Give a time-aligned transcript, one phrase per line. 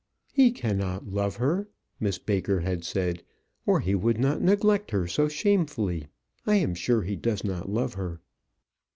[0.33, 1.69] "He cannot love her,"
[1.99, 3.21] Miss Baker had said,
[3.67, 6.07] "or he would not neglect her so shamefully.
[6.47, 8.19] I am sure he does not love her."